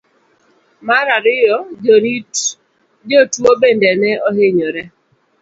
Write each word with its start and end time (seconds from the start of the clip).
mar 0.87 1.07
ariyo. 1.17 1.57
jorit 1.83 2.33
jotuwo 3.09 3.51
bende 3.61 3.89
ne 4.01 4.11
ohinyore 4.27 4.81